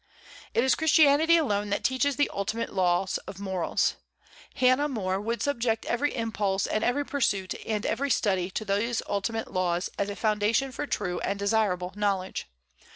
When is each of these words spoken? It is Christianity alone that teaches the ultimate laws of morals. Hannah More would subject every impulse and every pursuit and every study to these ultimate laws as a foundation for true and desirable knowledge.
It 0.55 0.63
is 0.63 0.73
Christianity 0.73 1.37
alone 1.37 1.69
that 1.69 1.83
teaches 1.83 2.15
the 2.15 2.31
ultimate 2.33 2.73
laws 2.73 3.19
of 3.27 3.39
morals. 3.39 3.97
Hannah 4.55 4.87
More 4.89 5.21
would 5.21 5.43
subject 5.43 5.85
every 5.85 6.15
impulse 6.15 6.65
and 6.65 6.83
every 6.83 7.05
pursuit 7.05 7.53
and 7.67 7.85
every 7.85 8.09
study 8.09 8.49
to 8.49 8.65
these 8.65 9.03
ultimate 9.07 9.51
laws 9.53 9.91
as 9.99 10.09
a 10.09 10.15
foundation 10.15 10.71
for 10.71 10.87
true 10.87 11.19
and 11.19 11.37
desirable 11.37 11.93
knowledge. 11.95 12.47